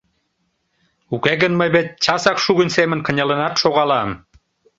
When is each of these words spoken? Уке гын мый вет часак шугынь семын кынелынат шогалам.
Уке 1.15 1.33
гын 1.41 1.53
мый 1.59 1.69
вет 1.75 1.87
часак 2.03 2.37
шугынь 2.43 2.75
семын 2.77 2.99
кынелынат 3.03 3.55
шогалам. 3.61 4.09